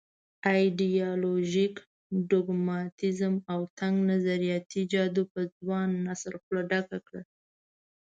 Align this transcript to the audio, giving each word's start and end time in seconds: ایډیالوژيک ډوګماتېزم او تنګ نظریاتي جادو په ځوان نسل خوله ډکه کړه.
ایډیالوژيک 0.49 1.75
ډوګماتېزم 2.29 3.35
او 3.53 3.59
تنګ 3.79 3.95
نظریاتي 4.11 4.81
جادو 4.93 5.23
په 5.33 5.41
ځوان 5.55 5.89
نسل 6.07 6.33
خوله 6.41 6.61
ډکه 6.71 6.97
کړه. 7.07 7.21